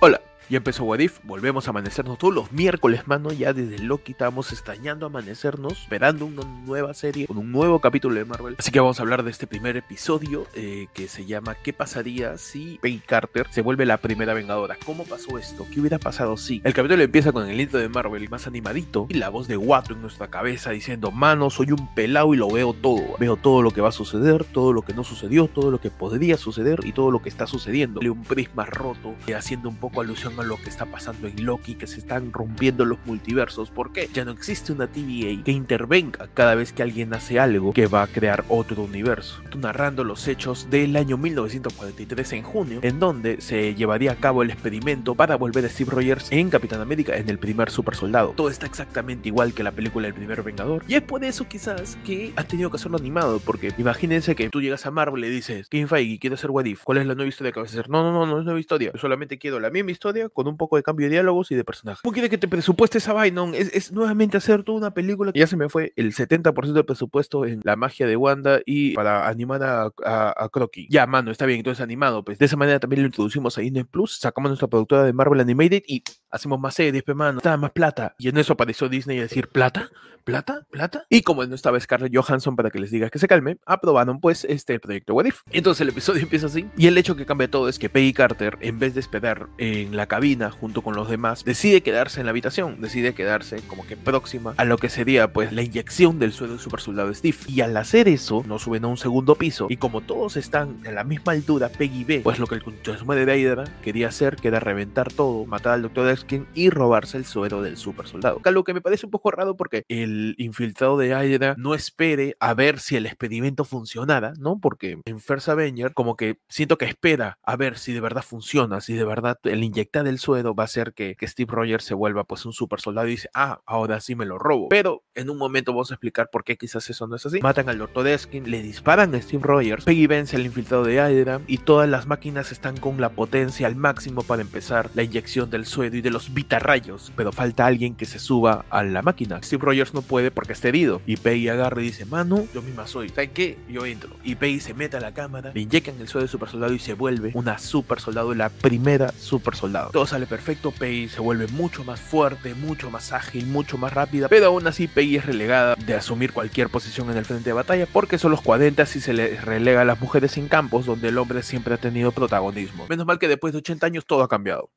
[0.00, 3.32] Hola, ya empezó Wadif, volvemos a amanecernos todos los miércoles, mano.
[3.32, 8.24] Ya desde Loki estábamos extrañando amanecernos, esperando una nueva serie con un nuevo capítulo de
[8.24, 8.56] Marvel.
[8.58, 12.36] Así que vamos a hablar de este primer episodio eh, que se llama ¿Qué pasaría
[12.38, 14.76] si Peggy Carter se vuelve la primera vengadora?
[14.84, 15.66] ¿Cómo pasó esto?
[15.72, 16.60] ¿Qué hubiera pasado si?
[16.64, 19.94] El capítulo empieza con el intro de Marvel más animadito y la voz de Watto
[19.94, 23.16] en nuestra cabeza diciendo: Mano, soy un pelado y lo veo todo.
[23.18, 25.90] Veo todo lo que va a suceder, todo lo que no sucedió, todo lo que
[25.90, 28.00] podría suceder y todo lo que está sucediendo.
[28.00, 31.86] Un prisma roto, eh, haciendo un poco alusión lo que está pasando en Loki, que
[31.86, 33.70] se están rompiendo los multiversos.
[33.70, 34.08] ¿Por qué?
[34.12, 38.02] Ya no existe una TVA que intervenga cada vez que alguien hace algo que va
[38.02, 39.42] a crear otro universo.
[39.56, 44.50] Narrando los hechos del año 1943 en junio, en donde se llevaría a cabo el
[44.50, 48.32] experimento para volver a Steve Rogers en Capitán América en el primer super soldado.
[48.36, 50.84] Todo está exactamente igual que la película El primer Vengador.
[50.88, 54.60] Y es por eso quizás que ha tenido que hacerlo animado, porque imagínense que tú
[54.60, 57.28] llegas a Marvel y dices, Kim Feige, quiero hacer What If, ¿cuál es la nueva
[57.28, 57.90] historia que vas a hacer?
[57.90, 58.92] No, no, no, no es nueva historia.
[58.92, 61.64] Yo solamente quiero la misma historia con un poco de cambio de diálogos y de
[61.64, 62.02] personajes.
[62.02, 63.32] ¿Cómo quiere que te presupueste esa vaina?
[63.54, 65.32] Es, es nuevamente hacer toda una película.
[65.34, 69.28] Ya se me fue el 70% del presupuesto en la magia de Wanda y para
[69.28, 70.86] animar a, a, Crocky.
[70.90, 72.24] Ya, mano, está bien, entonces animado.
[72.24, 75.40] Pues de esa manera también lo introducimos a Disney Plus, sacamos nuestra productora de Marvel
[75.40, 77.38] Animated y hacemos más series, pues, mano.
[77.38, 78.14] Está más plata.
[78.18, 79.90] Y en eso apareció Disney a decir, ¿plata?
[80.24, 80.66] ¿Plata?
[80.70, 81.04] ¿Plata?
[81.08, 84.44] Y como no estaba Scarlett Johansson para que les diga que se calme, aprobaron pues
[84.44, 85.40] este proyecto What If.
[85.50, 86.68] Entonces el episodio empieza así.
[86.76, 89.96] Y el hecho que cambia todo es que Peggy Carter, en vez de esperar en
[89.96, 93.96] la cabina junto con los demás, decide quedarse en la habitación, decide quedarse como que
[93.96, 97.38] próxima a lo que sería pues la inyección del suelo del super soldado Steve.
[97.48, 99.68] Y al hacer eso, no suben a un segundo piso.
[99.70, 102.62] Y como todos están en la misma altura, Peggy ve pues lo que el
[103.06, 106.06] madre de Hydra quería hacer, que era reventar todo, matar al Dr.
[106.06, 108.38] Erskine y robarse el suero del super soldado.
[108.44, 112.52] Algo que me parece un poco raro porque el infiltrado de Hydra no espere a
[112.52, 114.60] ver si el experimento funcionara, ¿no?
[114.60, 118.82] Porque en First Avenger como que siento que espera a ver si de verdad funciona,
[118.82, 122.24] si de verdad el inyectar el suero va a hacer que, Steve Rogers se vuelva
[122.24, 124.68] pues un super soldado y dice, ah, ahora sí me lo robo.
[124.68, 127.40] Pero en un momento vamos a explicar por qué quizás eso no es así.
[127.40, 128.04] Matan al Dr.
[128.04, 132.06] Deskin, le disparan a Steve Rogers, Peggy vence al infiltrado de Hydra y todas las
[132.06, 136.10] máquinas están con la potencia al máximo para empezar la inyección del suero y de
[136.10, 139.40] los vitarrayos, pero falta alguien que se suba a la máquina.
[139.42, 141.00] Steve Rogers no puede porque está herido.
[141.06, 143.08] Y Peggy agarra y dice, mano, yo misma soy.
[143.08, 143.58] ¿Sabes qué?
[143.68, 144.10] Yo entro.
[144.24, 146.78] Y Peggy se mete a la cámara, le inyectan el suelo de super soldado y
[146.78, 149.81] se vuelve una super soldado, la primera super soldado.
[149.90, 154.28] Todo sale perfecto, Peggy se vuelve mucho más fuerte, mucho más ágil, mucho más rápida.
[154.28, 157.86] Pero aún así Peggy es relegada de asumir cualquier posición en el frente de batalla
[157.86, 161.18] porque son los 40 y se le relega a las mujeres en campos donde el
[161.18, 162.86] hombre siempre ha tenido protagonismo.
[162.88, 164.70] Menos mal que después de 80 años todo ha cambiado.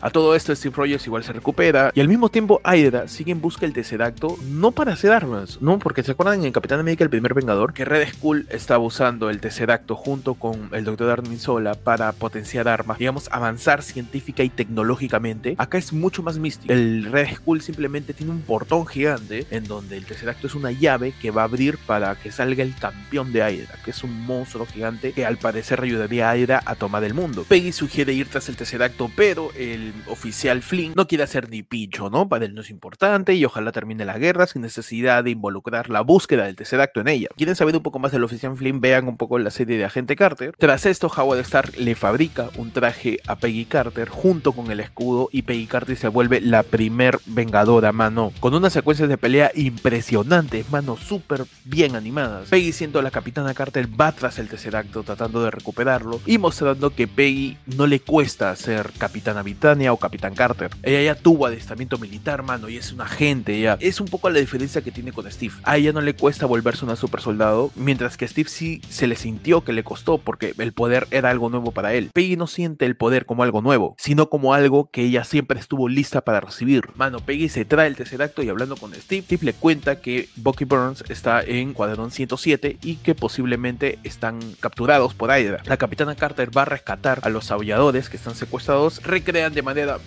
[0.00, 3.40] A todo esto Steve Rogers igual se recupera y al mismo tiempo Hydra sigue en
[3.40, 5.78] busca del Tesseracto no para hacer armas, ¿no?
[5.78, 9.40] Porque se acuerdan en Capitán América el primer Vengador que Red Skull estaba usando el
[9.40, 11.10] Tesseracto junto con el Dr.
[11.10, 15.54] Armin Sola para potenciar armas, digamos avanzar científica y tecnológicamente.
[15.58, 16.72] Acá es mucho más místico.
[16.72, 21.14] El Red Skull simplemente tiene un portón gigante en donde el Tesseracto es una llave
[21.20, 24.66] que va a abrir para que salga el campeón de Hydra, que es un monstruo
[24.66, 27.44] gigante que al parecer ayudaría a Hydra a tomar el mundo.
[27.48, 32.10] Peggy sugiere ir tras el Tesseracto, pero el oficial Flynn no quiere hacer ni pincho,
[32.10, 32.28] ¿no?
[32.28, 36.00] Para él no es importante y ojalá termine la guerra sin necesidad de involucrar la
[36.00, 37.28] búsqueda del tercer acto en ella.
[37.36, 38.80] ¿Quieren saber un poco más del oficial Flynn?
[38.80, 40.54] Vean un poco la serie de Agente Carter.
[40.58, 45.28] Tras esto, Howard Stark le fabrica un traje a Peggy Carter junto con el escudo
[45.32, 48.32] y Peggy Carter se vuelve la primer vengadora, mano.
[48.40, 52.48] Con unas secuencias de pelea impresionantes, mano, súper bien animadas.
[52.48, 56.90] Peggy siendo la capitana Carter va tras el tercer acto tratando de recuperarlo y mostrando
[56.90, 60.70] que Peggy no le cuesta ser capitana vital o Capitán Carter.
[60.82, 63.76] Ella ya tuvo adiestramiento militar, mano, y es un agente, ya.
[63.80, 65.54] Es un poco la diferencia que tiene con Steve.
[65.64, 69.16] A ella no le cuesta volverse una super soldado, mientras que Steve sí se le
[69.16, 72.10] sintió que le costó, porque el poder era algo nuevo para él.
[72.14, 75.88] Peggy no siente el poder como algo nuevo, sino como algo que ella siempre estuvo
[75.88, 76.84] lista para recibir.
[76.94, 80.28] Mano, Peggy se trae el tercer acto y hablando con Steve, Steve le cuenta que
[80.36, 85.62] Bucky Burns está en Cuadrón 107 y que posiblemente están capturados por Hydra.
[85.66, 89.98] La capitana Carter va a rescatar a los aulladores que están secuestrados, recrean de manera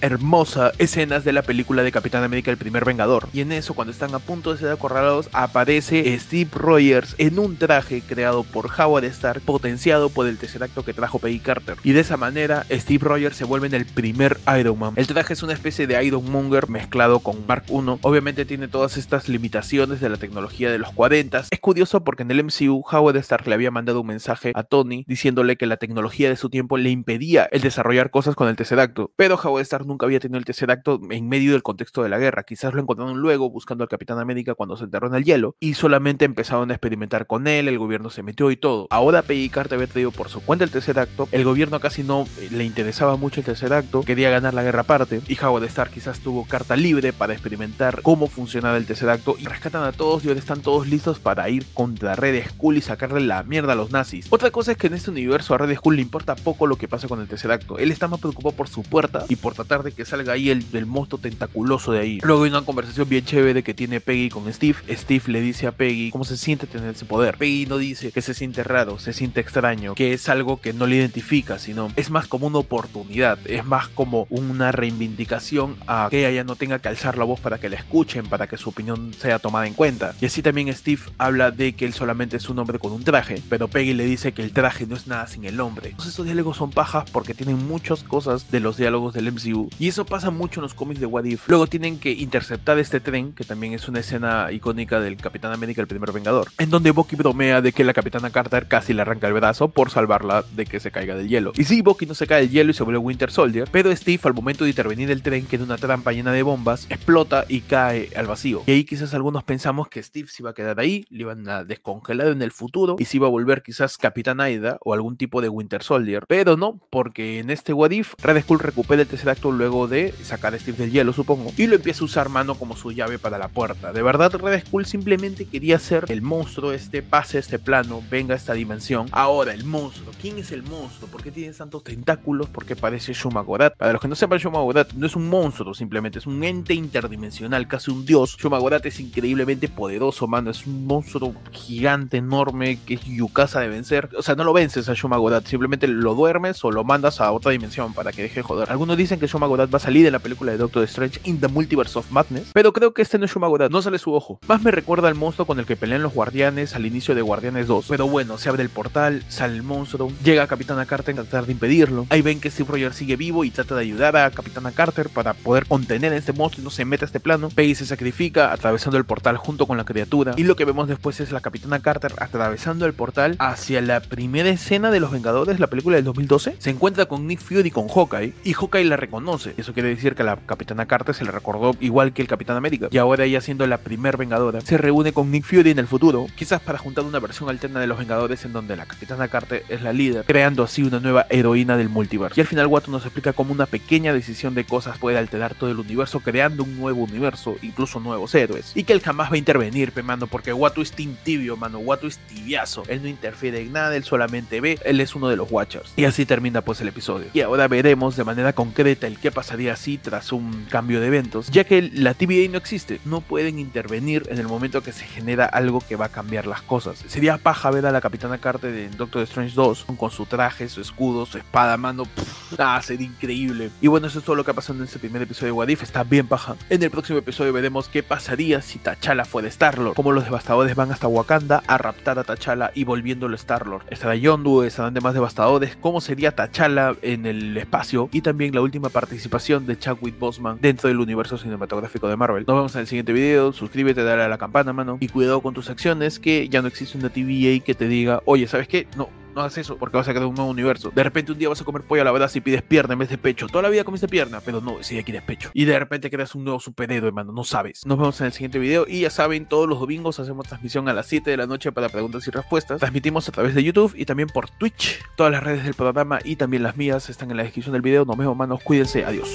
[0.00, 3.28] hermosa escenas de la película de Capitán América el primer Vengador.
[3.32, 7.56] Y en eso, cuando están a punto de ser acorralados, aparece Steve Rogers en un
[7.56, 11.76] traje creado por Howard Stark, potenciado por el tercer acto que trajo Peggy Carter.
[11.84, 14.94] Y de esa manera, Steve Rogers se vuelve en el primer Iron Man.
[14.96, 17.98] El traje es una especie de Iron Monger mezclado con Mark I.
[18.02, 21.44] Obviamente tiene todas estas limitaciones de la tecnología de los 40.
[21.50, 25.04] Es curioso porque en el MCU, Howard Stark le había mandado un mensaje a Tony
[25.06, 28.80] diciéndole que la tecnología de su tiempo le impedía el desarrollar cosas con el tercer
[28.80, 29.12] acto.
[29.16, 32.18] Pero Howard Stark nunca había tenido el tercer acto en medio del contexto de la
[32.18, 32.44] guerra.
[32.44, 35.74] Quizás lo encontraron luego buscando al Capitán América cuando se enterró en el hielo y
[35.74, 38.86] solamente empezaron a experimentar con él, el gobierno se metió y todo.
[38.90, 42.26] Ahora Peggy Carter había traído por su cuenta el tercer acto, el gobierno casi no
[42.38, 45.90] eh, le interesaba mucho el tercer acto, quería ganar la guerra aparte y Howard Stark
[45.90, 50.24] quizás tuvo carta libre para experimentar cómo funcionaba el tercer acto y rescatan a todos
[50.24, 53.76] y ahora están todos listos para ir contra Red Skull y sacarle la mierda a
[53.76, 54.26] los nazis.
[54.30, 56.88] Otra cosa es que en este universo a Red Skull le importa poco lo que
[56.88, 57.78] pasa con el tercer acto.
[57.78, 60.64] Él está más preocupado por su puerta y por tratar de que salga ahí el,
[60.72, 62.18] el monstruo tentaculoso de ahí.
[62.22, 64.78] Luego hay una conversación bien chévere que tiene Peggy con Steve.
[64.90, 67.36] Steve le dice a Peggy cómo se siente tener ese poder.
[67.36, 70.86] Peggy no dice que se siente raro, se siente extraño, que es algo que no
[70.86, 76.28] le identifica, sino es más como una oportunidad, es más como una reivindicación a que
[76.28, 79.12] ella no tenga que alzar la voz para que la escuchen, para que su opinión
[79.14, 80.14] sea tomada en cuenta.
[80.20, 83.42] Y así también Steve habla de que él solamente es un hombre con un traje,
[83.48, 85.90] pero Peggy le dice que el traje no es nada sin el hombre.
[85.90, 89.88] Entonces estos diálogos son pajas porque tienen muchas cosas de los diálogos del MCU y
[89.88, 91.48] eso pasa mucho en los cómics de What If.
[91.48, 95.80] Luego tienen que interceptar este tren, que también es una escena icónica del Capitán América,
[95.80, 99.26] el primer Vengador, en donde Bucky bromea de que la Capitana Carter casi le arranca
[99.26, 101.52] el brazo por salvarla de que se caiga del hielo.
[101.56, 104.20] Y sí, Bucky no se cae del hielo y se vuelve Winter Soldier, pero Steve
[104.24, 107.60] al momento de intervenir el tren, que en una trampa llena de bombas, explota y
[107.60, 108.62] cae al vacío.
[108.66, 111.64] Y ahí quizás algunos pensamos que Steve se iba a quedar ahí, le iban a
[111.64, 115.40] descongelar en el futuro y se iba a volver quizás Capitán Aida o algún tipo
[115.40, 116.24] de Winter Soldier.
[116.26, 120.14] Pero no, porque en este What If, Red Skull recupera el tercer acto luego de
[120.22, 123.18] sacar a Steve del hielo, supongo, y lo empieza a usar mano como su llave
[123.18, 123.92] para la puerta.
[123.92, 128.36] De verdad, Red Skull simplemente quería ser el monstruo este, pase este plano, venga a
[128.36, 129.08] esta dimensión.
[129.12, 130.12] Ahora, el monstruo.
[130.20, 131.10] ¿Quién es el monstruo?
[131.10, 132.48] ¿Por qué tiene tantos tentáculos?
[132.48, 133.76] ¿Por qué parece Shuma Gorath?
[133.76, 136.74] Para los que no sepan, Shuma Gorath no es un monstruo simplemente, es un ente
[136.74, 138.36] interdimensional, casi un dios.
[138.38, 140.50] Shuma Gorath es increíblemente poderoso, mano.
[140.50, 144.08] Es un monstruo gigante, enorme, que es Yukasa de vencer.
[144.16, 147.32] O sea, no lo vences a Shuma Gorath, simplemente lo duermes o lo mandas a
[147.32, 148.70] otra dimensión para que deje de joder.
[148.70, 151.40] Algunos dicen que Shuma Gorath va a salir en la película de Doctor Strange in
[151.40, 154.40] the Multiverse of Madness, pero creo que este no es Gorath, no sale su ojo.
[154.48, 157.66] Más me recuerda al monstruo con el que pelean los guardianes al inicio de Guardianes
[157.66, 157.86] 2.
[157.88, 161.52] Pero bueno, se abre el portal, sale el monstruo, llega Capitana Carter a tratar de
[161.52, 162.06] impedirlo.
[162.10, 165.34] Ahí ven que Steve Rogers sigue vivo y trata de ayudar a Capitana Carter para
[165.34, 167.48] poder contener a este monstruo y no se mete a este plano.
[167.54, 170.34] Peggy se sacrifica atravesando el portal junto con la criatura.
[170.36, 174.48] Y lo que vemos después es la Capitana Carter atravesando el portal hacia la primera
[174.48, 176.56] escena de Los Vengadores, la película del 2012.
[176.58, 179.27] Se encuentra con Nick Fury y con Hawkeye y Hawkeye la reconoce.
[179.28, 182.56] Eso quiere decir que a la Capitana Carter se le recordó igual que el Capitán
[182.56, 182.88] América.
[182.90, 186.26] Y ahora ella siendo la primer Vengadora, se reúne con Nick Fury en el futuro,
[186.34, 189.82] quizás para juntar una versión alterna de los Vengadores en donde la Capitana Carter es
[189.82, 192.38] la líder, creando así una nueva heroína del multiverso.
[192.38, 195.70] Y al final Watto nos explica cómo una pequeña decisión de cosas puede alterar todo
[195.70, 198.72] el universo, creando un nuevo universo, incluso nuevos héroes.
[198.74, 201.78] Y que él jamás va a intervenir, pe, mano, porque Watto es team tibio, mano.
[201.80, 202.84] Watto es tibiazo.
[202.88, 205.92] Él no interfiere en nada, él solamente ve, él es uno de los Watchers.
[205.96, 207.26] Y así termina pues el episodio.
[207.34, 211.48] Y ahora veremos de manera concreta el qué pasaría así tras un cambio de eventos,
[211.50, 215.46] ya que la TVA no existe, no pueden intervenir en el momento que se genera
[215.46, 217.04] algo que va a cambiar las cosas.
[217.06, 220.80] Sería paja ver a la Capitana Carter de Doctor Strange 2 con su traje, su
[220.80, 222.04] escudo, su espada, mano.
[222.04, 223.70] Pff, ah, sería increíble.
[223.80, 225.82] Y bueno, eso es todo lo que ha pasado en este primer episodio de Wadif.
[225.82, 226.56] Está bien paja.
[226.70, 229.94] En el próximo episodio veremos qué pasaría si T'Challa fue de Star-Lord.
[229.94, 233.84] Cómo los devastadores van hasta Wakanda a raptar a T'Challa y volviéndolo Star-Lord.
[233.90, 235.76] Estará Yondu, estarán demás devastadores.
[235.76, 238.08] Cómo sería T'Challa en el espacio.
[238.12, 242.44] Y también la última participación de Chadwick Boseman dentro del universo cinematográfico de Marvel.
[242.46, 243.54] Nos vemos en el siguiente video.
[243.54, 244.98] Suscríbete, dale a la campana, mano.
[245.00, 248.46] Y cuidado con tus acciones que ya no existe una TVA que te diga, oye,
[248.46, 248.86] ¿sabes qué?
[248.96, 249.08] No,
[249.38, 250.90] no hagas eso porque vas a crear un nuevo universo.
[250.92, 252.98] De repente un día vas a comer pollo a la verdad si pides pierna en
[252.98, 253.46] vez de pecho.
[253.46, 255.50] Toda la vida comiste pierna, pero no, si ya quieres pecho.
[255.54, 257.86] Y de repente creas un nuevo superhéroe, hermano, no sabes.
[257.86, 260.92] Nos vemos en el siguiente video y ya saben, todos los domingos hacemos transmisión a
[260.92, 262.80] las 7 de la noche para preguntas y respuestas.
[262.80, 265.00] Transmitimos a través de YouTube y también por Twitch.
[265.16, 268.04] Todas las redes del programa y también las mías están en la descripción del video.
[268.04, 269.28] Nos vemos, manos, cuídense, adiós.